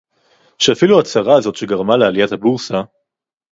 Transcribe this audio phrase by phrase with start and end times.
[0.59, 2.81] שאפילו ההצהרה הזאת שגרמה לעליית הבורסה